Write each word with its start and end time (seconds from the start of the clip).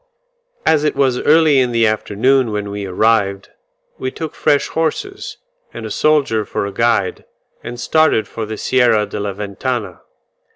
As 0.65 0.83
it 0.83 0.95
was 0.95 1.19
early 1.19 1.59
in 1.59 1.71
the 1.73 1.85
afternoon 1.85 2.51
when 2.51 2.71
we 2.71 2.87
arrived, 2.87 3.49
we 3.99 4.09
took 4.09 4.33
fresh 4.33 4.67
horses, 4.69 5.37
and 5.75 5.85
a 5.85 5.91
soldier 5.91 6.43
for 6.43 6.65
a 6.65 6.71
guide, 6.73 7.23
and 7.63 7.79
started 7.79 8.27
for 8.27 8.47
the 8.47 8.57
Sierra 8.57 9.05
de 9.05 9.19
la 9.19 9.33
Ventana. 9.33 10.01